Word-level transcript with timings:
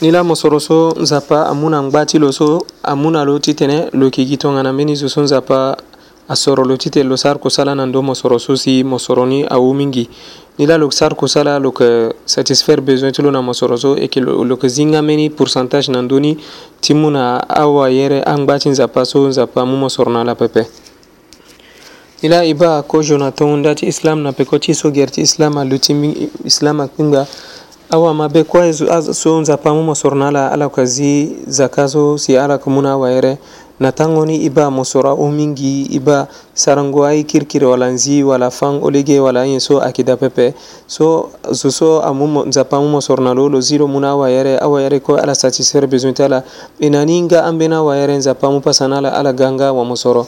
ni 0.00 0.10
la 0.10 0.22
mosoro 0.24 0.58
so 0.60 0.92
nzapa 1.00 1.42
amû 1.52 1.68
na 1.70 1.82
ngba 1.82 2.06
ti 2.06 2.18
lo 2.18 2.32
so 2.32 2.64
amû 2.84 3.10
na 3.10 3.24
lo 3.24 3.38
titene 3.38 3.90
lo 3.92 4.04
yeke 4.06 4.24
gi 4.24 4.36
tongana 4.36 4.72
mbeni 4.72 4.96
zo 4.96 5.08
so 5.08 5.20
nzapa 5.20 5.76
asoro 6.28 6.64
lo 6.64 6.76
titene 6.76 7.08
lo 7.08 7.16
sara 7.16 7.38
kusala 7.38 7.74
na 7.74 7.86
ndö 7.86 8.00
mosoro 8.02 8.38
so 8.38 8.56
si 8.56 8.82
mosoro 8.84 9.26
ni 9.26 9.44
awu 9.44 9.74
mingi 9.74 10.08
ni 10.58 10.66
la 10.66 10.76
lo 10.78 10.90
sara 10.90 11.14
kusala 11.14 11.58
lo 11.58 11.68
yeke 11.68 11.84
eh, 11.84 12.12
satisfaire 12.24 12.80
besoin 12.80 13.12
ti 13.12 13.20
lo 13.22 13.30
na 13.30 13.40
mosoro 13.42 13.76
so 13.76 13.94
e 13.96 14.00
yeke 14.00 14.20
lo 14.20 14.44
yeke 14.48 14.68
zinga 14.68 15.02
mbeni 15.02 15.30
pourcentage 15.30 15.92
na 15.92 16.02
ndöni 16.02 16.36
ti 16.80 16.94
mû 16.94 17.10
na 17.10 17.44
awayere 17.48 18.22
angba 18.22 18.58
ti 18.58 18.68
nzapa 18.68 19.04
so 19.04 19.28
nzapa 19.28 19.60
mû 19.66 19.76
mosoro 19.76 20.10
na 20.12 20.20
ala 20.20 20.34
pepe 20.34 20.66
ni 22.22 22.28
la 22.28 22.44
e 22.44 22.54
ba 22.54 22.78
ako 22.78 23.02
jonathan 23.02 23.48
hunda 23.48 23.74
ti 23.74 23.86
islam 23.86 24.22
na 24.22 24.32
peko 24.32 24.58
ti 24.58 24.74
so 24.74 24.90
gere 24.90 25.10
ti 25.10 25.20
islam 25.20 25.58
alu 25.58 25.78
ti 25.78 25.92
islam 26.44 26.80
akpingba 26.80 27.26
awa 27.90 28.14
mabekua 28.14 28.72
so 29.14 29.40
nzapamu 29.40 29.82
mo 29.82 29.94
sorna 29.94 30.30
la 30.30 30.52
ala 30.52 30.68
kazi 30.68 31.36
zakazo 31.46 32.18
si 32.18 32.38
ala 32.38 32.58
kumuna 32.58 32.96
wayere 32.96 33.38
natangoni 33.80 34.36
iba 34.46 34.70
musora 34.70 35.10
umingi 35.14 35.82
iba 35.90 36.28
sarango 36.54 37.02
ai 37.06 37.24
kirkire 37.24 37.66
wala 37.66 37.90
nzi 37.90 38.22
wala 38.22 38.50
fang 38.50 38.78
olege 38.82 39.18
wala 39.20 39.42
yin 39.44 39.58
so 39.60 39.80
akida 39.82 40.16
pepe 40.16 40.54
so 40.86 41.30
zuso 41.50 41.98
amu 42.06 42.44
nzapamu 42.46 42.88
mosorna 42.88 43.34
lolo 43.34 43.60
ziro 43.60 43.88
muna 43.90 44.14
wayere 44.16 44.58
awayere 44.62 45.00
ko 45.00 45.16
ala 45.18 45.34
satisfaire 45.34 45.86
besoin 45.90 46.14
tala 46.14 46.44
inaninga 46.80 47.38
e 47.42 47.42
ambena 47.42 47.82
wayere 47.82 48.14
nzapamu 48.16 48.60
pasanala 48.60 49.10
ala 49.12 49.32
ganga 49.32 49.72
wa 49.74 49.84
musoro 49.84 50.26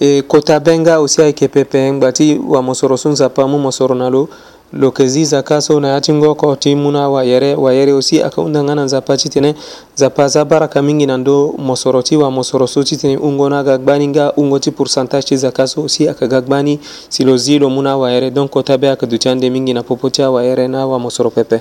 e, 0.00 0.20
kota 0.28 0.60
benga 0.60 0.98
osi 1.00 1.22
ayeke 1.22 1.48
pepe 1.48 1.92
ngbati 1.92 2.40
wa 2.48 2.60
mosoro 2.62 2.96
so 2.96 3.08
nzapa 3.10 3.46
mu 3.48 3.56
mosoro 3.58 3.94
na 3.96 4.10
lo 4.12 4.28
lokezi 4.74 5.24
zakaso 5.24 5.80
na 5.80 5.88
yatingo 5.88 6.34
ko 6.34 6.56
timuna 6.56 7.08
wa 7.10 7.24
yere 7.24 7.54
wa 7.54 7.72
yere 7.72 7.92
osi 7.92 8.22
aka 8.22 8.42
undangana 8.42 8.86
za 8.86 9.00
pachi 9.00 9.28
tene 9.28 9.54
za 9.94 10.10
pa 10.10 10.28
za 10.28 10.44
baraka 10.44 10.82
mingi 10.82 11.06
na 11.06 11.16
ndo 11.18 11.54
mosoroti 11.58 12.16
wa 12.16 12.30
mosorosuti 12.30 12.96
tene 12.96 13.16
ungo 13.16 13.48
na 13.48 13.62
gagbani 13.62 14.08
nga 14.08 14.32
ungo 14.32 14.58
ti 14.58 14.70
pourcentage 14.70 15.26
ti 15.26 15.36
zakaso 15.36 15.82
osi 15.84 16.08
aka 16.08 16.26
gagbani 16.26 16.80
silo 17.08 17.36
zilo 17.36 17.70
muna 17.70 17.96
wa 17.96 18.10
yere 18.10 18.30
donc 18.30 18.50
ko 18.50 18.62
tabe 18.62 18.90
aka 18.90 19.06
dutiande 19.06 19.50
mingi 19.50 19.74
na 19.74 19.82
popo 19.82 20.10
wa 20.32 20.44
yere 20.44 20.68
na 20.68 20.86
wa 20.86 20.98
mosoro 20.98 21.30
pepe 21.30 21.60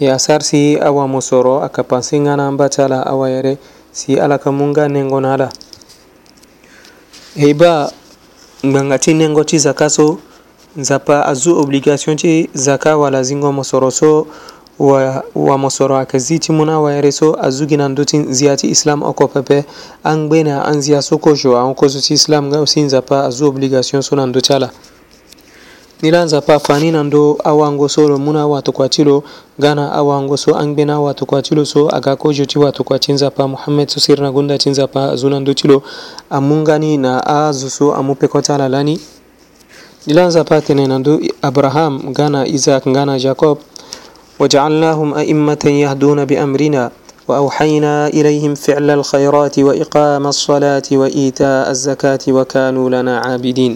ya 0.00 0.18
sar 0.18 0.42
si 0.42 0.76
mosoro 1.08 1.62
aka 1.62 1.82
pansi 1.84 2.20
nga 2.20 2.36
na 2.36 2.46
amba 2.48 2.68
ti 2.68 2.82
ala 2.82 3.06
si 3.92 4.20
alaka 4.20 4.52
munga 4.52 4.84
mu 4.84 4.88
nga 4.88 4.88
nengo 4.88 5.20
na 5.20 5.34
ala 5.34 5.52
e 7.36 7.54
ba 7.54 7.90
ti 9.00 9.14
nengo 9.14 9.44
ti 9.44 9.58
nzapa 10.78 11.24
azu 11.26 11.56
obligation 11.58 12.16
ti 12.16 12.50
zaka 12.54 12.96
wala 12.96 13.22
zingo 13.22 13.52
mosoro 13.52 13.90
so 13.90 14.26
wa, 14.78 15.22
wa 15.34 15.58
mosoro 15.58 15.96
ake 15.96 16.18
zi 16.18 16.38
ti 16.38 16.52
na 16.52 16.72
awayere 16.74 17.12
so 17.12 17.36
azu 17.40 17.66
gi 17.66 17.76
ndö 17.76 18.04
ti 18.04 18.18
nzia 18.18 18.56
ti 18.56 18.70
islam 18.70 19.02
oko 19.02 19.28
pepe 19.28 19.64
angbe 20.04 20.44
na 20.44 20.62
an 20.64 20.82
so 21.02 21.18
kozio 21.18 21.58
ahoko 21.58 21.88
ti 21.88 22.14
islam 22.14 22.50
ga 22.50 22.66
si 22.66 22.80
nzapa 22.80 23.24
azu 23.26 23.46
obligation 23.48 24.02
so 24.02 24.16
nan 24.16 24.28
ndö 24.28 24.40
ti 24.40 24.52
ala 24.54 24.70
ni 26.02 26.10
la 26.10 26.24
nzapa 26.24 26.58
fani 26.58 26.90
nan 26.92 27.10
do 27.10 27.36
awango 27.44 27.88
so 27.88 28.08
lo 28.08 28.16
na 28.18 28.40
awatokua 28.40 28.88
ti 28.88 29.04
lo 29.04 29.24
ga 29.58 29.74
na 29.74 29.92
awango 29.92 30.36
so 30.36 30.54
angbe 30.54 30.84
na 30.84 30.94
awatukua 30.94 31.42
ti 31.42 31.54
lo 31.54 31.64
so 31.64 31.88
aga 31.88 32.16
kozio 32.16 32.46
ti 32.46 32.58
watokua 32.58 32.98
ti 32.98 33.12
nzapa 33.12 33.48
muhammed 33.48 33.88
so 33.88 34.00
siri 34.00 34.22
na 34.22 34.30
gunda 34.32 34.58
ti 34.58 34.70
nzapa 34.70 35.10
azu 35.10 35.28
na 35.30 35.40
ndö 35.40 35.54
ti 35.54 35.68
lo 35.68 35.82
amun 36.30 36.64
ga 36.64 36.78
ni 36.78 36.96
na 36.98 37.26
azu 37.26 37.70
so 37.70 37.94
amu 37.94 38.14
peko 38.14 38.42
ti 38.42 38.52
ala 38.52 38.68
lani 38.68 39.00
ilianza 40.06 40.44
patene 40.44 40.86
nandu 40.86 41.20
abraham 41.42 42.00
ngana 42.10 42.46
isaac 42.46 42.88
ngana 42.88 43.18
jacob 43.18 43.58
وجعلناهم 44.40 45.14
أئمة 45.14 45.64
يهدون 45.64 46.24
بأمرنا 46.24 46.90
وأوحينا 47.28 47.94
إليهم 48.08 48.54
فعل 48.54 48.90
الخيرات 48.90 49.58
وإقام 49.58 50.26
الصلاة 50.26 50.82
وإيتاء 50.92 51.70
الزكاة 51.70 52.18
وكانوا 52.28 52.86
لنا 52.90 53.18
عابدين 53.24 53.72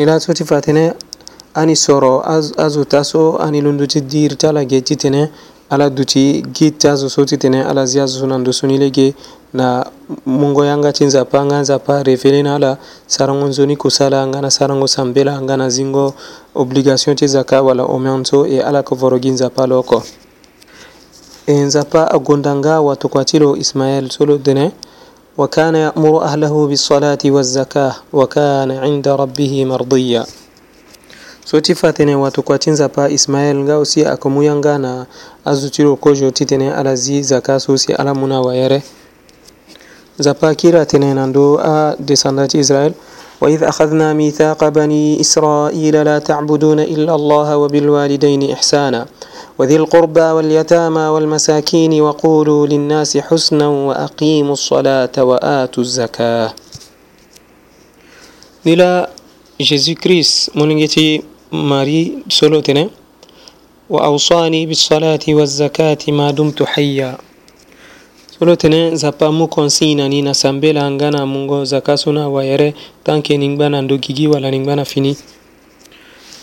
إلى 0.00 0.18
تفتنا 0.18 0.94
أني 1.56 1.74
سورو 1.74 2.20
أز 2.20 2.52
أزو 2.58 2.82
تاسو 2.82 3.36
أني 3.36 3.60
لندو 3.60 3.84
تدير 3.84 4.32
تالا 4.32 4.62
جيتتنا 4.62 5.30
على 5.72 5.88
دوتي 5.90 6.40
جيت 6.56 6.80
تازو 6.82 7.08
سوتتنا 7.08 7.62
على 7.68 7.86
زيازو 7.86 8.20
سنان 8.20 8.44
دوسوني 8.44 8.78
لجي 8.78 9.14
na 9.54 9.84
mungo 10.26 10.64
yanga 10.64 10.90
nzapa 11.00 11.44
mungoyanga 11.44 12.42
na 12.42 12.54
ala 12.54 12.76
sarango 13.06 13.46
nzoni 13.46 13.76
kusala 13.76 14.26
na 14.26 14.50
sarango 14.50 14.86
sambela 14.88 15.38
na 15.40 15.68
zingo 15.70 16.14
obligation 16.54 17.14
ti 17.16 17.26
zaka 17.26 17.62
wala 17.62 17.84
omen 17.84 18.24
so 18.24 18.46
e 18.46 18.58
ala 18.60 18.82
ko 18.82 18.96
gi 19.20 19.30
nzapa 19.30 19.66
loko 19.66 20.02
e 21.46 21.52
nzapa 21.52 22.08
agonda 22.10 22.54
nga 22.56 22.80
watokua 22.80 23.24
ti 23.24 23.38
lo 23.38 23.54
ismael 23.56 24.10
so 24.10 24.24
lo 24.26 24.38
dene 24.38 24.72
وكان 25.38 25.74
يأمر 25.74 26.22
أهله 26.24 26.66
بالصلاة 26.66 27.18
والزكاة 27.24 27.94
وكان 28.12 28.70
عند 28.70 29.08
ربه 29.08 29.64
مرضيا 29.64 30.26
so 31.46 31.60
ti 31.62 31.74
fa 31.78 31.92
tene 31.94 32.14
wato 32.18 32.42
kua 32.42 32.58
ti 32.58 32.70
nzapa 32.74 33.06
ismael 33.08 33.56
nga 33.62 33.72
aussi 33.78 34.02
akomu 34.04 34.42
yanga 34.42 34.78
na 34.82 35.06
azo 35.46 35.68
ti 35.70 35.82
lo 35.86 35.94
kozo 35.96 36.30
ti 36.34 36.42
tene 36.44 36.72
ala 36.74 36.96
zi 36.98 37.22
zaka 37.22 37.60
so 37.62 37.78
si 37.78 37.92
ala 37.94 38.10
mu 38.18 38.26
na 38.26 38.40
wayere 38.42 38.82
زباكيرا 40.20 40.84
تنين 40.84 41.02
تنيناندو 41.14 41.56
آ 41.58 41.62
آه، 41.62 41.96
ديساندات 42.00 42.56
إسرائيل 42.56 42.92
وإذ 43.40 43.62
أخذنا 43.62 44.12
ميثاق 44.12 44.68
بني 44.68 45.20
إسرائيل 45.20 46.04
لا 46.04 46.18
تعبدون 46.18 46.80
إلا 46.80 47.14
الله 47.14 47.56
وبالوالدين 47.58 48.50
إحسانا 48.52 49.06
وذي 49.58 49.76
القربى 49.76 50.20
واليتامى 50.20 51.00
والمساكين 51.00 52.00
وقولوا 52.00 52.66
للناس 52.66 53.16
حسنا 53.18 53.68
وأقيموا 53.68 54.52
الصلاة 54.52 55.12
وآتوا 55.18 55.82
الزكاة 55.82 56.54
نلا 58.66 59.08
جيزي 59.60 59.94
كريس 59.94 60.50
مولنجتي 60.54 61.22
ماري 61.52 62.18
سولوتيني 62.28 62.90
وأوصاني 63.90 64.66
بالصلاة 64.66 65.20
والزكاة 65.28 65.98
ما 66.08 66.30
دمت 66.30 66.62
حيا 66.62 67.18
solo 68.38 68.54
tene 68.54 68.94
zapa 68.94 69.34
mu 69.34 69.50
konsi 69.50 69.98
na 69.98 70.06
ni 70.06 70.22
na 70.22 70.30
sambe 70.30 70.70
la 70.70 70.86
hangana 70.86 71.26
mungo 71.26 71.66
zaka 71.66 71.96
suna 71.98 72.30
wayere 72.30 72.72
tanke 73.02 73.34
ningba 73.36 73.66
na 73.68 73.82
ndogigi 73.82 74.28
wala 74.28 74.46
ningba 74.50 74.76
na 74.76 74.84
fini 74.84 75.18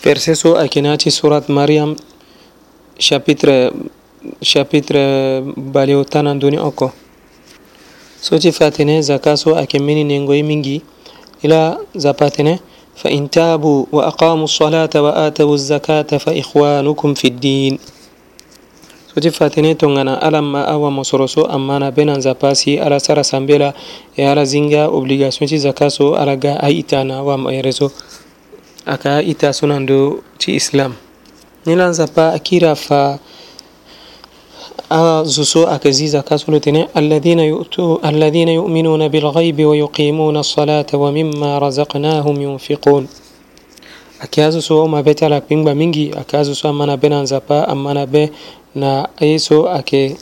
verse 0.04 0.34
so 0.36 0.58
akinati 0.60 1.08
surat 1.10 1.48
maryam 1.48 1.96
chapitre 2.98 3.72
chapitre 4.44 5.40
baleo 5.56 6.04
tan 6.04 6.26
andoni 6.28 6.58
oko 6.60 6.92
soti 8.20 8.52
fa 8.52 8.68
tene 8.70 9.00
zaka 9.00 9.32
so 9.40 9.56
ayeke 9.56 9.78
mbeni 9.80 10.04
nengoye 10.04 10.42
mingi 10.42 10.82
i 11.42 11.48
la 11.48 11.78
zapa 11.96 12.30
tene 12.30 12.58
فإن 12.96 13.28
تابوا 13.30 13.86
وأقاموا 13.92 14.44
الصلاة 14.44 14.94
وآتوا 14.96 15.54
الزكاة 15.54 16.10
فإخوانكم 16.16 17.14
في 17.14 17.26
الدين 17.28 17.78
soti 19.16 19.30
fatene 19.30 19.74
tongana 19.74 20.18
ala 20.20 20.42
ma 20.42 20.64
awa 20.68 20.90
mosoro 20.90 21.26
so 21.26 21.44
ammana 21.48 21.90
be 21.90 22.04
na 22.04 22.16
nzapa 22.18 22.54
si 22.54 22.78
ala 22.78 23.00
sara 23.00 23.24
sambe 23.24 23.56
la 23.58 23.72
e 24.14 24.22
ala 24.26 24.44
zinga 24.44 24.90
obligation 24.92 25.48
ti 25.48 25.56
zaka 25.56 25.88
so 25.90 26.12
ala 26.14 26.36
ga 26.36 26.60
aita 26.60 27.00
na 27.04 27.18
awa 27.20 27.50
ere 27.50 27.72
so 27.72 27.90
aka 28.86 29.22
ita 29.22 29.52
so 29.54 29.66
na 29.66 29.78
ndö 29.80 30.20
ti 30.38 30.54
islam 30.54 30.92
ni 31.64 31.74
la 31.74 31.88
nzapa 31.88 32.32
akiri 32.32 32.66
afa 32.66 33.18
زوسو 35.24 35.66
أكزيزا 35.66 36.20
كاسولتنا 36.20 36.88
الذين 36.96 37.38
يؤتوا 37.40 38.06
الذين 38.08 38.48
يؤمنون 38.48 39.08
بالغيب 39.08 39.58
ويقيمون 39.64 40.36
الصلاة 40.36 40.86
ومما 40.94 41.58
رزقناهم 41.58 42.42
ينفقون 42.42 43.06
أكازو 44.22 44.60
سو 44.60 44.86
ما 44.86 45.00
بيت 45.00 45.26
على 45.26 45.42
بينبا 45.48 45.74
مينجي 45.74 46.14
أكازو 46.20 46.54
سو 46.54 46.70
أمانا 46.70 46.94
بين 46.94 47.12
أنزابا 47.12 47.72
أمانا 47.72 48.04
بي 48.04 48.30
na 48.76 49.08
yeso 49.20 49.70
ake 49.72 50.16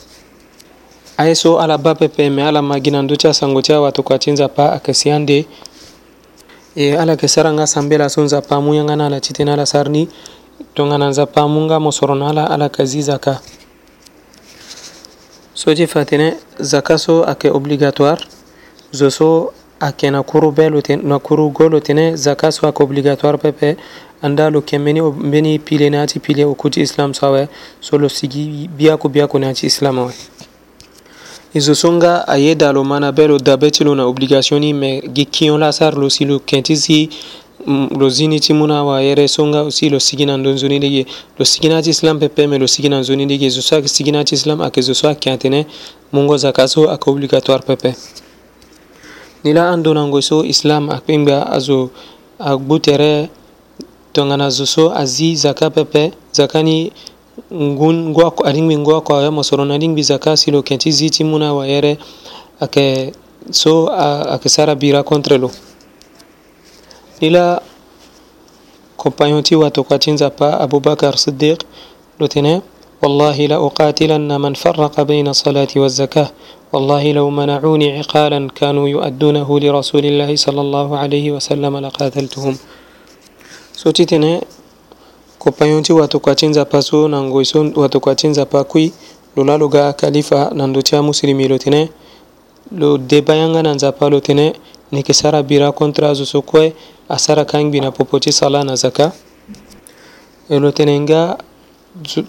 a 1.17 1.25
yeso 1.27 1.59
ala 1.59 1.77
ba 1.77 1.93
pepe 1.95 2.29
me 2.31 2.41
ala 2.47 2.61
maginandu 2.61 3.17
ti 3.19 3.27
asango 3.27 3.61
ti 3.61 3.73
awatoka 3.75 4.17
ti 4.19 4.31
nzapa 4.31 4.71
ayeke 4.71 4.91
siaa 4.95 5.19
nde 5.19 5.45
e 6.75 6.95
ala 6.95 7.11
yeke 7.13 7.27
sara 7.27 7.51
nga 7.53 7.67
sambela 7.67 8.07
so 8.09 8.21
nzapa 8.23 8.55
mu 8.63 8.71
yanga 8.79 8.95
ni 8.95 9.03
ala 9.03 9.19
ti 9.19 9.33
tënë 9.35 9.49
ala 9.59 9.65
sara 9.67 9.89
ni 9.91 10.07
tongana 10.73 11.09
nzapa 11.11 11.43
mu 11.51 11.67
nga 11.67 11.79
mosoro 11.83 12.15
na 12.15 12.29
ala 12.31 12.43
ala 12.49 12.65
yeke 12.71 12.83
zi 12.87 13.01
zaka 13.03 13.41
so 15.53 15.75
ti 15.75 15.83
fa 15.87 16.07
tënë 16.07 16.33
zaka 16.63 16.95
so 16.97 17.27
ayeke 17.27 17.51
obligatoire 17.51 18.23
zo 18.95 19.11
so 19.11 19.27
ake 19.85 20.09
na 20.11 20.23
kuru 20.23 20.51
belu 20.51 20.81
ten 20.81 21.01
na 21.03 21.19
kuru 21.19 21.49
golu 21.49 21.79
tene 21.79 22.15
zaka 22.15 22.51
swa 22.51 22.71
ko 22.71 22.83
obligatoire 22.83 23.37
pepe 23.37 23.77
anda 24.21 24.49
lo 24.49 24.61
kemeni 24.61 25.01
beni 25.31 25.59
pile 25.59 25.89
na 25.89 26.07
ti 26.07 26.19
pile 26.19 26.43
okuti 26.45 26.81
islam 26.81 27.13
sawe 27.13 27.47
solo 27.81 28.09
sigi 28.09 28.67
biya 28.77 28.97
ko 28.97 29.09
biya 29.09 29.27
ko 29.27 29.37
na 29.39 29.53
ti 29.53 29.67
islam 29.67 29.99
awe 29.99 30.13
izo 31.53 31.75
songa 31.75 32.25
aye 32.27 32.55
dalo 32.55 32.83
mana 32.83 33.11
belo 33.11 33.37
dabe 33.39 33.71
ti 33.71 33.83
lo 33.83 33.95
na 33.95 34.03
obligation 34.05 34.59
ni 34.61 34.73
me 34.73 35.01
gi 35.13 35.25
kion 35.25 35.59
lasar 35.61 35.93
lo 35.97 36.09
si 36.09 36.25
lo 36.25 36.39
kenti 36.39 36.75
si 36.77 37.09
mm, 37.65 37.87
lo 37.99 38.09
zini 38.09 38.39
ti 38.39 38.53
mu 38.53 38.67
na 38.67 38.81
wayere 38.83 39.27
so 39.27 39.45
nga 39.45 39.59
aussi 39.61 39.89
lo 39.91 39.99
sigi 39.99 40.25
na 40.25 40.37
ndö 40.37 40.49
nzoni 40.53 40.77
ndege 40.79 41.05
lo 41.37 41.45
sigi 41.45 41.69
na 41.69 41.81
ti 41.81 41.89
islam 41.89 42.19
pepe 42.19 42.47
me 42.47 42.57
lo 42.57 42.67
sigi 42.67 42.89
na 42.89 42.99
nzoni 42.99 43.25
ndege 43.25 43.49
zo 43.49 43.61
so 43.61 43.75
ayeke 43.75 43.87
sigi 43.87 44.11
na 44.11 44.23
ti 44.23 44.35
islam 44.35 44.61
ayeke 44.61 44.81
zo 44.81 44.93
so 44.93 45.07
ayeke 45.07 45.31
atene 45.31 45.65
mungo 46.13 46.37
zaka 46.37 46.67
so 46.67 46.89
ayeke 46.89 47.05
obligatoire 47.09 47.63
pepe 47.67 47.93
nila 49.45 49.69
andonango 49.69 50.21
so 50.25 50.41
islam 50.43 50.89
akpengba 50.89 51.45
azo 51.53 51.89
agbutere 52.41 53.29
tongana 54.11 54.49
zo 54.49 54.65
so 54.65 54.89
azi 54.89 55.35
zaka 55.37 55.69
pepe 55.69 56.11
zakani 56.33 56.89
ngun 57.53 58.09
ngwa 58.09 58.33
aringbi 58.45 58.77
ngwa 58.77 59.01
kwa 59.01 59.23
ya 59.23 59.31
mosoro 59.31 59.65
na 59.65 59.77
ringbi 59.77 60.01
zaka 60.03 60.37
silo 60.37 60.61
kenti 60.65 60.91
ziti 60.91 61.23
muna 61.23 61.53
wayere 61.53 61.97
ake 62.59 63.13
so 63.51 63.85
ake 64.33 64.49
sara 64.49 64.73
bira 64.75 65.03
contre 65.03 65.37
lo 65.37 65.51
nila 67.21 67.61
compagnon 68.97 69.43
ti 69.45 69.55
wato 69.55 69.83
kwa 69.83 69.99
tinza 69.99 70.29
pa 70.29 70.57
abubakar 70.57 71.17
siddiq 71.21 71.61
lo 72.19 72.25
tene 72.27 72.61
والله 73.03 73.37
لأقاتلن 73.51 74.31
من 74.39 74.53
فرق 74.55 74.95
بين 75.11 75.27
الصلاة 75.27 75.71
والزكاة 75.75 76.27
والله 76.73 77.03
لو 77.19 77.27
منعوني 77.29 77.87
عقالا 77.99 78.39
كانوا 78.55 78.87
يؤدونه 78.95 79.49
لرسول 79.63 80.03
الله 80.11 80.31
صلى 80.35 80.61
الله 80.65 80.87
عليه 80.97 81.25
وسلم 81.35 81.73
لقاتلتهم 81.85 82.55
سوتيتنا 83.75 84.31
كوبايونتي 85.43 85.91
واتوكاتين 85.93 86.51
زباسو 86.57 87.07
نانغويسون 87.11 87.73
واتوكاتين 87.75 88.31
زباكوي 88.39 88.85
لولا 89.37 89.55
لغا 89.61 89.83
كاليفا 89.99 90.39
نندوتيا 90.59 90.97
مسلمي 91.03 91.45
لوتنا 91.51 91.81
لو 92.79 92.89
ديبايانغا 93.11 93.61
نانزابا 93.67 94.05
لوتنا 94.13 94.45
نكسارا 94.95 95.39
بيرا 95.49 95.69
كونترا 95.75 96.13
زوسوكوي 96.15 96.67
أسارا 97.11 97.43
كانغ 97.43 97.69
بنا 97.75 97.89
بوبوتي 97.91 98.31
صلاة 98.31 98.63
نزكاة 98.63 99.11
Elo 100.47 100.69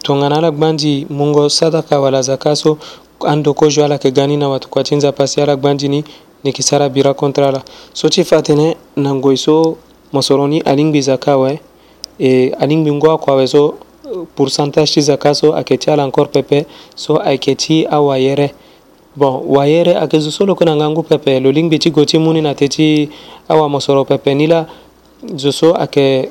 Tunganala 0.03 0.51
gbandi 0.51 1.07
mungo 1.11 1.49
sadaka 1.49 2.01
wala 2.01 2.23
zaka 2.23 2.57
so 2.57 2.79
ando 3.27 3.55
kojo 3.55 3.85
ala 3.85 3.99
ke 3.99 4.11
gani 4.11 4.37
na 4.37 4.49
watu 4.49 4.69
kwa 4.69 4.85
chinza 4.85 5.13
pasi 5.13 5.43
ala 5.43 5.57
gbandi 5.57 5.89
ni 5.89 6.05
nikisara 6.45 6.89
bira 6.89 7.15
kontra 7.15 7.49
ala 7.49 7.63
so 7.93 8.09
ti 8.09 8.25
fatene 8.25 8.77
nangoi 8.97 9.37
so 9.37 9.77
mosoroni 10.13 10.61
alingbi 10.61 11.03
zaka 11.03 11.37
we 11.37 11.51
eh. 12.19 12.51
e 12.55 12.55
alingbi 12.61 12.93
ngo 12.93 13.11
akua 13.11 13.35
we 13.35 13.47
so 13.47 13.75
pourcentage 14.37 14.95
ti 14.95 15.01
zaka 15.01 15.35
so 15.35 15.51
ayeke 15.55 15.77
ti 15.77 15.91
ala 15.91 16.05
encore 16.07 16.29
pepe 16.31 16.67
so 16.95 17.19
ayeke 17.21 17.55
ti 17.55 17.87
awayere 17.91 18.55
bon 19.17 19.43
wayere 19.51 19.99
ayeke 19.99 20.19
zo 20.21 20.31
so 20.31 20.47
loko 20.47 20.65
na 20.65 20.77
ngangu 20.77 21.03
pepe 21.03 21.41
lo 21.41 21.51
lingbi 21.51 21.79
ti 21.79 21.91
go 21.91 22.05
ti 22.05 22.19
mu 22.19 22.33
ni 22.33 22.41
na 22.41 22.55
te 22.55 22.69
ti 22.69 23.11
awamosoro 23.49 24.05
pepe 24.05 24.35
ni 24.35 24.47
la 24.47 24.67
zo 25.35 25.51
so 25.53 25.75
ayeke 25.75 26.31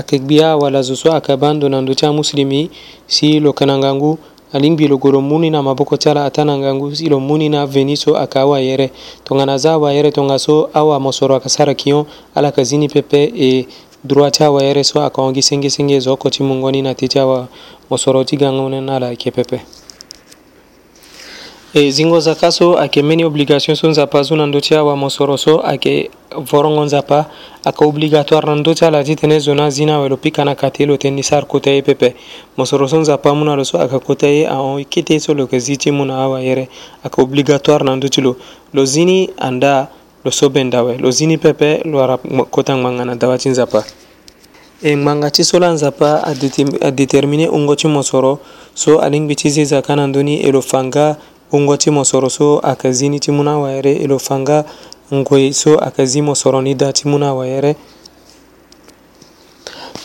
akekbiya 0.00 0.56
wala 0.56 0.80
zo 0.82 0.96
akabando 1.12 1.68
nando 1.68 1.94
tya 1.94 2.12
muslimi 2.12 2.70
si 3.06 3.38
lo 3.40 3.52
kananga 3.52 3.94
ngu 3.94 4.16
alingbi 4.52 4.88
lo 4.88 4.96
golo 4.96 5.20
muni 5.20 5.50
na 5.50 5.62
maboko 5.62 5.96
tyala 5.96 6.24
atana 6.24 6.56
ngangu 6.58 6.90
si 6.96 7.06
lo 7.08 7.20
muni 7.20 7.48
na 7.48 7.66
veni 7.66 7.96
so 7.96 8.16
aka 8.16 8.40
awa 8.42 8.58
yɛrɛ 8.60 8.88
tongana 9.24 9.58
za 9.58 9.72
awa 9.76 9.92
yɛrɛ 9.92 10.10
tonga 10.12 10.38
so 10.38 10.70
awa 10.74 10.98
mɔsɔrɔ 10.98 11.36
aka 11.36 11.48
sara 11.48 11.72
kiɲɔ 11.74 12.04
ala 12.34 12.50
ka 12.52 12.62
zini 12.64 12.88
pɛpɛ 12.88 13.20
e 13.36 13.66
droit 14.04 14.32
ti 14.34 14.42
awa 14.44 14.60
yɛrɛ 14.62 14.82
so 14.84 15.00
aka 15.02 15.22
ɔngi 15.22 15.38
sengesenge 15.42 16.00
zɔkɔ 16.02 16.30
ti 16.34 16.42
mungɔni 16.42 16.82
na 16.82 16.94
te 16.94 17.06
ti 17.08 17.18
awa 17.20 17.46
mɔsɔrɔ 17.90 18.24
ti 18.26 18.36
gangonɛ 18.36 18.80
na 18.82 18.98
la 18.98 19.14
ke 19.14 19.30
pɛpɛ 19.30 19.79
e 21.72 21.90
zingo 21.90 22.20
zaka 22.20 22.50
so 22.52 22.76
ayeke 22.78 23.02
mbeni 23.02 23.24
obligation 23.24 23.76
so 23.76 23.88
nzapa 23.88 24.22
zo 24.22 24.36
na 24.36 24.46
ndö 24.46 24.60
ti 24.60 24.74
awamosoro 24.74 25.36
so 25.38 25.62
ayeke 25.66 26.10
vorongo 26.50 26.84
nzapa 26.84 27.26
ayeke 27.64 27.84
obligatoire 27.84 28.46
na 28.46 28.54
ndö 28.56 28.74
ti 28.74 28.82
ala 28.84 29.04
ti 29.06 29.14
tënë 29.14 29.38
zo 29.38 29.54
na 29.54 29.70
zi 29.70 29.86
na 29.86 29.94
awelo 30.02 30.16
pika 30.16 30.44
na 30.44 30.54
ka 30.58 30.70
te 30.70 30.82
lo 30.86 30.96
tënë 30.98 31.12
ni 31.14 31.22
sara 31.22 31.46
kota 31.46 31.70
ye 31.70 31.82
pepe 31.82 32.14
mosoro 32.58 32.88
so 32.90 32.98
nzapa 33.00 33.30
mû 33.38 33.44
na 33.46 33.54
lo 33.56 33.62
so 33.64 33.78
ayeke 33.78 33.98
kota 34.02 34.26
ye 34.26 34.48
ahon 34.50 34.82
kite 34.84 35.20
so 35.22 35.30
lo 35.34 35.42
yeke 35.46 35.58
zi 35.62 35.76
ti 35.76 35.90
mû 35.94 36.02
na 36.04 36.18
awayere 36.18 36.66
ayeke 37.06 37.22
obligatoire 37.22 37.84
na 37.86 37.94
ndö 37.96 38.08
ti 38.10 38.18
lo 38.20 38.34
lo 38.74 38.84
zi 38.84 39.04
ni 39.04 39.30
anda 39.38 39.86
lo 40.24 40.30
so 40.30 40.50
beni 40.50 40.70
dawe 40.70 40.98
lo 40.98 41.10
zi 41.10 41.26
ni 41.26 41.38
pepe 41.38 41.80
lo 41.86 42.02
ara 42.02 42.18
kota 42.50 42.76
ngbanga 42.76 43.04
na 43.04 43.14
dawa 43.14 43.38
ti 43.38 43.48
nzapa 43.48 43.84
e 44.82 44.90
eh, 44.90 44.96
ngbanga 44.98 45.30
ti 45.30 45.44
so 45.44 45.58
la 45.62 45.70
nzapa 45.70 46.22
adétermine 46.82 47.46
hungo 47.46 47.76
ti 47.78 47.86
mosoro 47.86 48.38
so 48.74 48.98
alingbi 48.98 49.36
ti 49.36 49.50
zi 49.50 49.64
zaka 49.64 49.94
na 49.96 50.06
ndöni 50.10 50.42
e 50.42 50.50
lo 50.52 50.62
fa 50.66 50.82
nga 50.84 51.14
hongwa 51.50 51.78
ti 51.78 51.90
mosoro 51.90 52.30
so 52.30 52.60
ayeke 52.62 52.92
zi 52.92 53.08
ni 53.08 53.20
ti 53.20 53.30
mû 53.30 53.42
ni 53.42 53.48
awere 53.50 53.92
e 53.92 54.06
lo 54.06 54.18
fanga 54.18 54.64
ngoi 55.14 55.52
so 55.52 55.78
ayeke 55.78 56.06
zi 56.06 56.22
mosoro 56.22 56.62
ni 56.62 56.74
da 56.74 56.92
ti 56.92 57.08
mû 57.08 57.18
ni 57.18 57.24
awere 57.24 57.74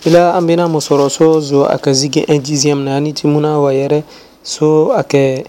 ti 0.04 0.10
la 0.10 0.34
ambeni 0.34 0.62
amosoro 0.62 1.10
so 1.10 1.40
zo 1.40 1.66
ayeke 1.70 1.94
zi 1.94 2.10
gi 2.10 2.26
un 2.28 2.40
dixième 2.40 2.84
na 2.84 2.92
ya 2.92 3.00
ni 3.00 3.14
ti 3.14 3.28
mû 3.28 3.40
ni 3.42 3.48
awere 3.48 4.04
so 4.44 4.92
ayeke 4.94 5.46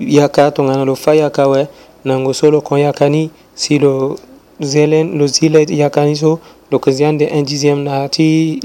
yaka 0.00 0.50
tongana 0.50 0.84
lo 0.84 0.94
fâ 0.94 1.14
yaka 1.16 1.42
awe 1.42 1.68
nango 2.04 2.32
so 2.34 2.50
lo 2.50 2.60
kon 2.60 2.78
yaka 2.80 3.08
ni 3.08 3.30
si 3.54 3.78
lo 3.78 4.16
zele 4.60 5.04
lo 5.04 5.26
zi 5.26 5.48
le 5.48 5.66
yaka 5.68 6.04
ni 6.04 6.16
so 6.16 6.28
lo 6.70 6.78
yeke 6.78 6.90
zi 6.92 7.04
ande 7.04 7.30
un 7.32 7.42
dixième 7.42 7.82
na 7.84 7.98
ya 8.02 8.08
ti 8.08 8.60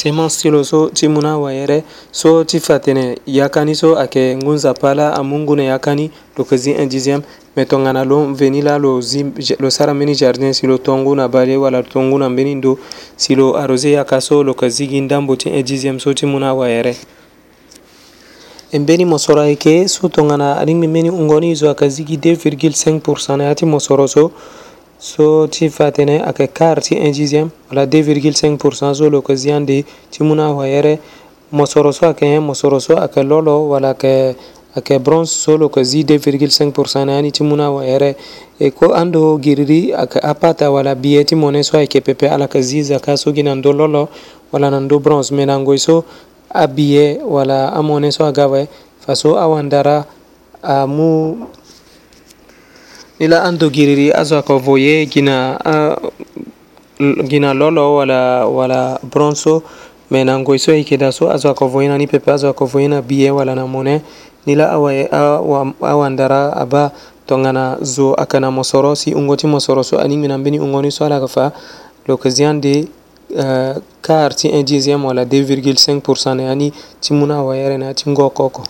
semanstilo 0.00 0.64
so 0.64 0.88
ti 0.90 1.08
munawa 1.08 1.52
yere 1.52 1.84
so 2.10 2.40
ti 2.44 2.56
fa 2.60 2.78
tene 2.80 3.18
yakani 3.26 3.74
so 3.76 3.98
ayeke 4.00 4.36
ngunzapa 4.36 4.94
la 4.94 5.12
amungu 5.14 5.56
na 5.56 5.62
yakani 5.62 6.10
lo 6.36 6.44
yeke 6.44 6.56
zi 6.56 6.72
1 6.72 6.86
dixiéme 6.88 7.22
me 7.56 7.64
tongana 7.64 8.04
lo 8.04 8.24
mveni 8.26 8.62
la 8.62 8.78
lo 8.78 9.00
zi 9.00 9.24
lo 9.58 9.68
sara 9.70 9.92
mbeni 9.94 10.14
jardin 10.16 10.52
si 10.52 10.66
lo 10.66 10.78
tongo 10.78 11.14
na 11.14 11.28
bale 11.28 11.56
wala 11.56 11.80
lo 11.84 11.88
tongo 11.92 12.18
na 12.18 12.28
mbeni 12.30 12.54
ndo 12.54 12.78
si 13.16 13.34
lo 13.34 13.56
arrosé 13.60 13.90
yaka 13.92 14.20
so 14.20 14.42
lo 14.42 14.52
yeke 14.52 14.68
zigi 14.70 15.00
ndambo 15.00 15.36
ti 15.36 15.50
1 15.50 15.62
dixiéme 15.62 16.00
so 16.00 16.14
ti 16.14 16.26
mu 16.26 16.38
na 16.40 16.54
wayere 16.54 16.96
e 18.72 18.78
mbeni 18.78 19.04
mosoro 19.04 19.40
ayeke 19.40 19.88
so 19.88 20.08
tongana 20.08 20.64
lingbi 20.64 20.88
mbeni 20.88 21.08
hungoni 21.08 21.54
zo 21.54 21.66
ayeke 21.66 21.88
zigi 21.88 22.16
2,5 22.16 23.00
pourcent 23.00 23.38
na 23.38 23.44
ya 23.44 23.54
ti 23.54 23.66
mosoro 23.66 24.08
so 24.08 24.32
so 25.00 25.46
ti 25.48 25.68
fatene 25.72 26.20
ayeke 26.20 26.52
quart 26.52 26.82
ti 26.84 26.94
un 27.00 27.10
dixième 27.10 27.48
wala 27.70 27.86
2,5 27.86 28.58
pourcent 28.58 28.92
so 28.94 29.08
lo 29.08 29.18
yeke 29.20 29.34
zia 29.34 29.58
ndö 29.58 29.82
ti 30.10 30.22
mû 30.22 30.34
na 30.36 30.52
wayere 30.52 30.98
mo 31.52 31.64
soro 31.66 31.90
so 31.92 32.04
ayeke 32.04 32.26
hin 32.26 32.42
mo 32.44 32.52
soro 32.52 32.78
so 32.80 32.96
ayeke 32.98 33.22
lolo 33.22 33.68
wala 33.70 33.96
ayeke 33.96 34.36
ayeke 34.76 34.98
bronze 34.98 35.30
so 35.32 35.56
lo 35.56 35.70
yeke 35.72 35.82
zi 35.84 36.04
2,5 36.04 36.70
pourcent 36.72 37.06
na 37.06 37.16
yâ 37.16 37.22
ni 37.22 37.32
ti 37.32 37.42
mû 37.42 37.56
na 37.56 37.70
wayere 37.70 38.14
e 38.58 38.70
kue 38.70 38.92
ando 38.92 39.38
giri 39.40 39.64
ri 39.64 39.92
ayeke 39.96 40.20
apata 40.20 40.70
wala 40.70 40.94
billet 40.94 41.28
ti 41.28 41.34
mone 41.34 41.62
so 41.64 41.78
ayeke 41.78 42.00
pepe 42.04 42.28
ala 42.28 42.44
yeke 42.44 42.60
zi 42.62 42.82
zaka 42.82 43.16
so 43.16 43.32
gi 43.32 43.42
na 43.42 43.54
ndö 43.54 43.72
lolo 43.72 44.08
wala 44.52 44.70
na 44.70 44.80
ndö 44.80 44.98
bronze 44.98 45.32
me 45.32 45.46
na 45.46 45.56
ngoi 45.58 45.78
so 45.78 46.04
abillet 46.52 47.22
wala 47.24 47.72
amone 47.72 48.12
so 48.12 48.24
aga 48.26 48.44
awe 48.44 48.68
fa 49.00 49.14
so 49.16 49.32
awandara 49.40 50.04
amu 50.62 51.48
ila 53.20 53.42
an 53.44 53.58
dogiriri 53.58 54.10
azo 54.12 54.40
ko 54.42 54.58
voye 54.58 55.06
gina 55.06 55.58
uh, 55.68 56.08
gina 57.28 57.54
lolo 57.54 57.94
wala 57.94 58.46
wala 58.46 58.98
bronzo 59.02 59.62
me 60.10 60.24
na 60.24 60.38
ngoi 60.38 60.58
so 60.58 60.72
yeke 60.72 60.96
da 60.96 61.12
so 61.12 61.28
azo 61.30 61.50
ako 61.50 61.68
voyena 61.68 61.98
ni 61.98 62.06
pepe 62.06 62.32
azo 62.32 62.48
ako 62.48 62.64
voyena 62.66 63.02
bie 63.02 63.30
wala 63.30 63.54
na 63.54 63.66
mone 63.66 64.00
ni 64.46 64.54
la 64.54 64.72
awaye 64.72 65.08
awandara 65.82 66.52
aba 66.56 66.90
tongana 67.26 67.76
zo 67.82 68.14
aka 68.14 68.40
na 68.40 68.50
mosoro 68.50 68.96
si 68.96 69.12
ungo 69.14 69.36
ti 69.36 69.46
mosoro 69.46 69.82
so 69.84 69.98
aningbi 70.00 70.28
na 70.28 70.38
mbeni 70.38 70.56
ungo 70.58 70.82
ni 70.82 70.90
so 70.90 71.04
ala 71.04 71.14
yeke 71.20 71.28
fa 71.28 71.52
l'occasion 72.06 72.54
de 72.60 72.88
uh, 73.36 73.76
quart 74.02 74.34
ti 74.36 74.48
un 74.48 74.62
dixième 74.62 75.04
wala 75.04 75.24
2,5 75.24 76.00
pourcent 76.00 76.34
na 76.34 76.42
ya 76.42 76.54
ni 76.54 76.72
ti 77.00 77.12
mû 77.12 77.26
na 77.26 77.36
awaye 77.36 77.68
re 77.68 77.78
na 77.78 77.86
ya 77.92 77.94
ti 77.94 78.10
ngoko 78.10 78.44
oko 78.46 78.64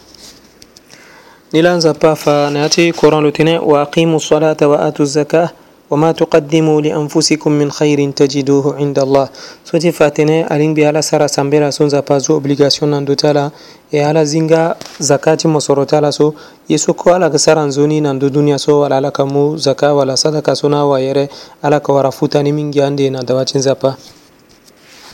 nilanza 1.53 1.95
pa 1.95 2.15
fa 2.15 2.49
nati 2.51 2.93
courant 2.93 3.21
lo 3.23 3.31
tene 3.33 3.59
wa 3.59 3.83
aqimu 3.83 4.21
salata 4.21 4.69
wa 4.69 4.79
atu 4.83 5.05
zaka 5.05 5.51
wama 5.91 6.15
tuqaddimu 6.15 6.81
li 6.81 6.93
anfusikum 6.93 7.53
min 7.55 7.71
khairin 7.71 8.13
tajiduhu 8.13 8.79
inda 8.79 9.03
allah 9.03 9.29
soti 9.65 9.93
fa 9.93 10.11
tene 10.11 10.45
alin 10.45 10.75
bi 10.75 10.85
ala 10.85 11.03
sara 11.03 11.29
sambela 11.29 11.73
so 11.73 11.85
nzapa 11.85 12.19
zo 12.21 12.37
obligation 12.37 12.91
nan 12.91 13.05
do 13.05 13.15
tala 13.17 13.51
e 13.91 13.99
ala 14.05 14.25
zinga 14.25 14.77
zakati 15.01 15.49
mo 15.49 15.59
soro 15.61 15.85
tala 15.85 16.13
so 16.13 16.35
yeso 16.69 16.95
ko 16.95 17.15
ala 17.15 17.39
sara 17.39 17.67
nzoni 17.67 18.01
nan 18.01 18.19
do 18.19 18.31
duniya 18.31 18.59
so 18.59 18.79
wala 18.81 18.97
ala 18.97 19.11
kamu 19.11 19.59
zaka 19.59 19.91
wala 19.95 20.17
sadaka 20.17 20.55
sona 20.55 20.87
wa 20.87 21.01
yere 21.01 21.29
ala 21.63 21.81
ka 21.81 21.93
wara 21.93 22.13
futani 22.13 22.53
mingi 22.53 22.81
ande 22.83 23.11
na 23.11 23.23
dawacin 23.27 23.61
zapa 23.61 23.97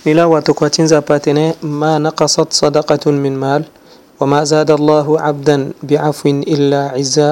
nila 0.05 0.29
wato 0.29 0.53
kwacin 0.55 0.87
zapa 0.87 1.19
tene 1.21 1.55
ma 1.63 1.99
naqasat 1.99 2.53
sadaqatun 2.53 3.17
min 3.17 3.33
mal 3.35 3.65
وما 4.21 4.45
زاد 4.49 4.71
الله 4.71 5.07
عبدا 5.21 5.57
بعفو 5.85 6.27
إلا 6.49 6.97
عزا 6.97 7.31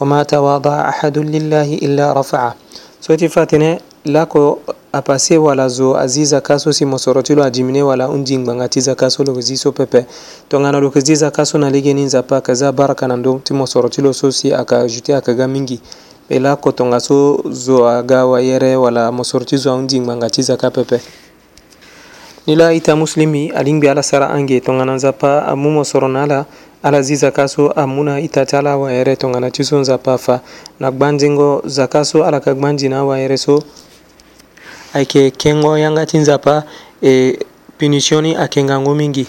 وما 0.00 0.22
تواضع 0.22 0.74
أحد 0.88 1.18
لله 1.18 1.66
إلا 1.82 2.12
رفعه 2.14 2.54
سورة 3.00 3.24
فاتنة 3.26 3.78
lako 4.06 4.58
apase 4.92 5.38
wala 5.38 5.68
zo 5.68 5.96
azi 5.98 6.24
zaka 6.24 6.58
so 6.58 6.72
si 6.72 6.84
mosoro 6.84 7.22
ti 7.22 7.34
lo 7.34 7.44
adimine 7.44 7.82
wala 7.82 8.08
undingbanga 8.08 8.68
ti 8.68 8.80
zaka 8.80 9.10
so 9.10 9.24
lo 9.24 9.40
zi 9.40 9.56
so 9.56 9.72
pepe 9.72 10.06
tongana 10.48 10.80
lo 10.80 10.86
yeke 10.86 11.00
zi 11.00 11.14
zaka 11.16 11.46
so 11.46 11.58
na 11.58 11.70
lege 11.70 11.94
ni 11.94 12.02
nzapa 12.04 12.34
ayeke 12.36 12.54
za 12.54 12.72
baraka 12.72 13.08
na 13.08 13.16
ndö 13.16 13.38
ti 13.42 13.54
mosoro 13.54 13.88
ti 13.88 14.02
lo 14.02 14.12
so 14.12 14.30
si 14.32 14.54
ayeke 14.54 14.74
ajute 14.74 15.12
ayeke 15.14 15.34
ga 15.34 15.48
mingi 15.48 15.80
e 16.28 16.38
lako 16.38 16.72
tongaso 16.72 17.44
zo 17.50 17.88
aga 17.88 18.26
wayere 18.26 18.76
wala 18.76 19.12
mosoro 19.12 19.44
ti 19.44 19.56
zo 19.56 19.70
ahunzingbanga 19.72 20.30
ti 20.30 20.42
zaka 20.42 20.70
pepe 20.70 21.00
ni 22.46 22.56
la 22.56 22.72
ita 22.72 22.96
muslimi 22.96 23.50
alingbi 23.50 23.88
ala 23.88 24.02
sara 24.02 24.28
ange 24.30 24.60
tongana 24.60 24.94
nzapa 24.94 25.46
amu 25.46 25.70
mo 25.70 25.84
sorona 25.84 26.22
ala 26.22 26.44
ala 26.82 27.02
zi 27.02 27.16
zaka 27.16 27.48
so 27.48 27.70
amu 27.70 28.04
na 28.04 28.20
ita 28.20 28.46
ti 28.46 28.56
ala 28.56 28.72
awayere 28.72 29.16
tongana 29.16 29.50
ti 29.50 29.64
so 29.64 29.78
nzapa 29.78 30.18
fa 30.18 30.40
na 30.80 30.90
gbanzingo 30.90 31.62
zaka 31.66 32.04
so 32.04 32.24
ala 32.24 32.40
ka 32.40 32.54
gbanzi 32.54 32.88
na 32.88 32.98
awayere 32.98 33.36
so 33.38 33.62
ayeke 34.94 35.30
kengo 35.30 35.78
yanga 35.78 36.06
ti 36.06 36.18
nzapa 36.18 36.62
e 37.02 37.38
punition 37.78 38.24
ni 38.26 38.34
akengangu 38.36 38.94
mingi 38.94 39.26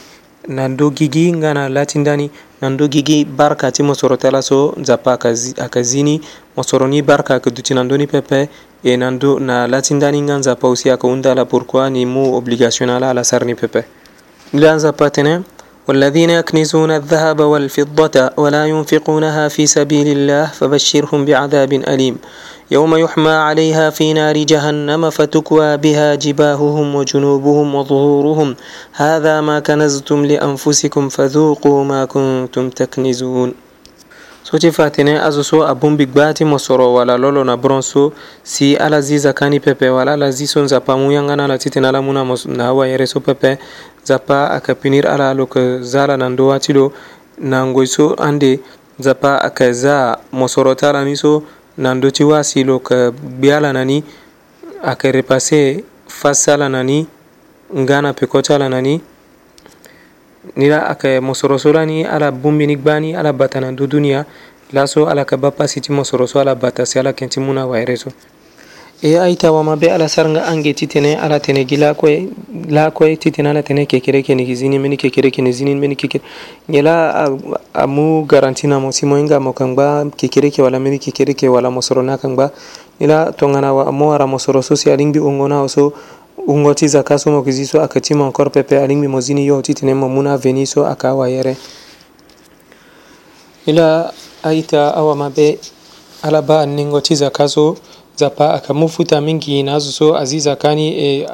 na 0.47 0.67
ndö 0.67 0.89
gigi 0.89 1.33
nga 1.37 1.53
na 1.53 1.69
laa 1.69 1.85
ti 1.85 1.99
ndani 1.99 2.31
na 2.61 2.69
ndö 2.69 2.87
gigi 2.87 3.25
barka 3.25 3.71
ti 3.71 3.83
mo 3.83 3.93
soro 3.95 4.17
ti 4.17 4.27
ala 4.27 4.41
so 4.41 4.73
nzapa 4.77 5.13
aka 5.61 5.83
zi 5.83 6.03
ni 6.03 6.21
mo 6.57 6.63
soro 6.63 6.87
ni 6.87 7.01
barka 7.01 7.33
ayeke 7.33 7.49
duti 7.51 7.73
na 7.73 7.83
ndö 7.83 7.97
ni 7.97 8.07
pepe 8.07 8.49
en 8.83 9.03
ando 9.03 9.39
na 9.39 9.67
latindaninga 9.67 10.37
nzapa 10.37 10.67
usiaka 10.69 11.07
undala 11.07 11.45
pourquoi 11.45 11.89
mu 12.05 12.35
obligational 12.35 13.03
ala 13.03 13.23
sarni 13.23 13.55
pepe 13.55 13.83
لا 14.53 14.75
نزباتنا 14.75 15.41
والذين 15.87 16.29
يكنزون 16.29 16.91
الذهب 16.91 17.39
والفضة 17.39 18.29
ولا 18.37 18.65
ينفقونها 18.65 19.47
في 19.47 19.65
سبيل 19.67 20.07
الله 20.07 20.45
فبشرهم 20.45 21.25
بعذاب 21.25 21.73
أليم 21.73 22.15
يوم 22.71 22.91
يحمى 22.97 23.31
عليها 23.31 23.89
في 23.89 24.13
نار 24.13 24.37
جهنم 24.37 25.09
فتكوى 25.09 25.77
بها 25.77 26.15
جباههم 26.15 26.95
وجنوبهم 26.95 27.75
وظهورهم 27.75 28.55
هذا 28.93 29.41
ما 29.41 29.59
كنزتم 29.59 30.25
لأنفسكم 30.25 31.09
فذوقوا 31.09 31.83
ما 31.83 32.05
كنتم 32.05 32.69
تكنزون 32.69 33.53
so 34.43 34.59
ti 34.59 34.71
fa 34.71 34.89
tene 34.89 35.17
azo 35.21 35.43
so 35.43 35.63
abongbi 35.63 36.05
gba 36.05 36.33
ti 36.33 36.43
mo 36.45 36.57
soro 36.59 36.93
wala 36.93 37.17
lolo 37.17 37.43
na 37.43 37.55
buron 37.57 37.81
so 37.81 38.11
si 38.43 38.75
ala 38.75 38.99
zi 39.01 39.17
zaka 39.17 39.49
ni 39.49 39.59
pepe 39.59 39.87
wala 39.89 40.13
ala 40.13 40.31
zi 40.31 40.47
so 40.47 40.59
nzapa 40.61 40.99
mu 40.99 41.11
yanga 41.15 41.35
na 41.35 41.45
ala 41.47 41.55
ti 41.57 41.69
tene 41.71 41.87
ala 41.87 42.01
mu 42.03 42.11
na, 42.13 42.27
na 42.51 42.67
awayere 42.75 43.07
so 43.07 43.23
pepe 43.23 43.57
nzapa 44.03 44.51
ayeke 44.51 44.75
punir 44.75 45.07
ala 45.07 45.31
aloke 45.31 45.79
za 45.81 46.03
ala 46.03 46.19
na 46.19 46.29
ndö 46.29 46.59
ti 46.59 46.75
lo 46.75 46.91
na 47.39 47.63
ngoi 47.65 47.87
so 47.87 48.19
ande 48.19 48.59
nzapa 48.99 49.39
ayeke 49.47 49.71
za 49.71 50.19
mo 50.35 50.47
soro 50.51 50.75
ti 50.75 50.85
ala 50.85 51.07
ni 51.07 51.15
so 51.15 51.47
na 51.79 51.95
ndö 51.95 52.11
ti 52.11 52.27
wâ 52.27 52.43
si 52.43 52.67
lo 52.67 52.83
yeke 52.83 53.15
gbe 53.39 53.55
ala 53.55 53.71
na 53.71 53.85
ni 53.87 54.03
ayeke 54.83 55.07
repase 55.11 55.87
face 56.11 56.43
ti 56.43 56.51
ala 56.51 56.67
na 56.67 56.83
ni 56.83 57.07
nga 57.71 58.03
na 58.03 58.11
peko 58.11 58.43
ti 58.43 58.51
ala 58.51 58.67
na 58.67 58.83
ni 58.83 58.99
nira 60.55 60.89
aka 60.89 61.21
musorosola 61.21 61.85
ni 61.85 62.03
ala 62.03 62.31
bumbini 62.31 62.75
gbani 62.75 63.15
ala 63.15 63.31
batana 63.33 63.71
du 63.71 63.87
duniya 63.87 64.25
laso 64.73 65.07
ala 65.07 65.25
ka 65.25 65.37
bappa 65.37 65.67
siti 65.67 65.91
musoroso 65.91 66.39
ala 66.39 66.53
bata 66.55 66.85
si 66.85 66.99
ala 66.99 67.13
kenti 67.13 67.39
muna 67.39 67.65
wayreso 67.65 68.11
e 69.01 69.15
aita 69.19 69.51
wama 69.51 69.75
be 69.75 69.87
ala 69.91 70.05
saranga 70.09 70.45
ange 70.47 70.73
titene 70.73 71.15
ala 71.19 71.39
tene 71.39 71.63
gi 71.65 71.77
lakoye 71.77 72.27
lakoye 72.69 73.17
titene 73.17 73.49
ala 73.49 73.63
tene 73.63 73.85
kekere 73.87 74.21
keni 74.21 74.45
gi 74.45 74.55
zinin 74.55 74.81
meni 74.81 74.97
kekere 74.97 75.29
keni 75.31 75.51
zinin 75.53 75.79
meni 75.79 75.95
kekere 75.95 76.23
ngela 76.69 77.27
amu 77.73 78.25
garantina 78.27 78.79
mo 78.79 78.91
simo 78.91 79.15
inga 79.17 79.39
mo 79.39 79.53
kangba 79.53 80.05
kekere 80.15 80.51
ke 80.51 80.61
wala 80.61 80.79
meni 80.79 80.99
kekere 80.99 81.35
ke 81.35 81.47
wala 81.49 81.69
mosoro 81.71 82.01
na 82.03 82.17
kangba 82.17 82.51
ngela 82.99 83.31
tongana 83.31 83.73
wa 83.73 83.91
mo 83.91 84.11
ara 84.13 84.27
mosoro 84.27 84.61
so 84.61 84.75
si 84.75 84.91
alingbi 84.91 85.19
ongona 85.19 85.67
so 85.67 85.93
ungoti 86.47 86.87
zaka 86.87 87.19
somo 87.19 87.41
kiziso 87.41 87.81
akatimo 87.81 88.25
encore 88.25 88.49
pepe 88.49 88.79
alingmi 88.81 89.07
mozini 89.07 89.45
yo 89.45 89.61
ti 89.61 89.73
tene 89.73 89.93
mo 89.93 90.09
muna 90.09 90.37
veniso 90.37 90.85
aka 90.85 91.09
awa 91.09 91.29
yere 91.29 91.57
ila 93.65 94.13
aita 94.43 94.95
awa 94.95 95.15
mabe 95.15 95.59
ala 96.23 96.41
ba 96.41 96.61
aningo 96.61 97.01
ti 97.01 97.15
zaka 97.15 97.47
so 97.49 97.77
zapa 98.15 98.53
aka 98.53 98.73
mu 98.73 98.87
futa 98.89 99.21
mingi 99.21 99.63
na 99.63 99.75
azo 99.75 99.91
so 99.91 100.15
azi 100.17 100.39
zaka 100.39 100.75
ni 100.75 100.87
e 100.97 101.27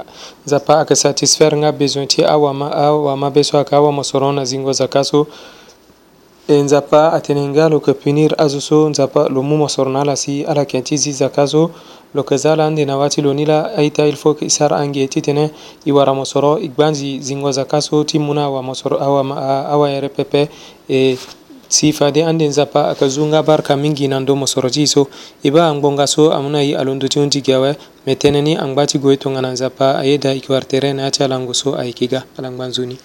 zapa 0.46 0.80
aka 0.80 0.96
satisfaire 0.96 1.58
nga 1.58 1.72
besoin 1.72 2.08
ti 2.08 2.24
awa, 2.26 2.54
ma, 2.54 2.70
awa 2.72 3.18
mabe 3.18 3.44
so 3.44 3.60
aka 3.60 3.78
awa 3.78 3.92
mo 3.92 4.04
soron 4.04 4.36
na 4.36 4.46
zingo 4.46 4.74
zaka 4.74 5.04
so 5.04 5.28
E 6.50 6.58
nzapa 6.66 7.14
ateninga 7.18 7.64
lo 7.74 7.78
köpinir 7.88 8.34
azuso 8.46 8.90
nzapa 8.90 9.30
lo 9.36 9.42
mu 9.46 9.56
mosorna 9.62 10.02
lasi 10.04 10.42
ala 10.50 10.66
kentizi 10.66 11.14
zakazo 11.14 11.70
lo 12.16 12.24
kazala 12.26 12.66
ande 12.66 12.86
nawati 12.90 13.22
lo 13.22 13.34
nila 13.38 13.70
aita 13.78 14.08
ilfo 14.10 14.34
isar 14.42 14.74
ange 14.74 15.06
titene 15.14 15.52
iwara 15.86 16.10
mosoro 16.18 16.58
igbanzi 16.58 17.22
zingwa 17.22 17.52
zakaso 17.54 18.02
timuna 18.04 18.50
wa 18.50 18.64
mosoro 18.66 18.98
awa, 18.98 19.22
awa 19.74 19.86
yere 19.94 20.10
pepe 20.10 20.50
e, 20.90 21.18
sifade 21.70 22.26
ande 22.26 22.48
nzapa 22.50 22.90
akazunga 22.90 23.44
barka 23.46 23.78
mingi 23.78 24.08
nando 24.10 24.34
mosorotiso 24.36 25.06
iba 25.46 25.68
angbongaso 25.70 26.34
amunayi 26.34 26.74
alondotiyonti 26.74 27.42
gawe 27.46 27.76
meteneni 28.08 28.56
angbati 28.58 28.98
goyi 28.98 29.18
tongana 29.22 29.52
nzapa 29.52 30.00
ayeda 30.02 30.34
ikiwartere 30.34 30.94
naacha 30.94 31.28
langoso 31.28 31.76
aikiga 31.78 32.24
alangbanzuni 32.38 32.98